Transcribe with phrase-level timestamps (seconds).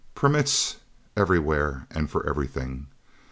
[0.15, 0.77] Permits
[1.15, 2.87] everywhere and for everything!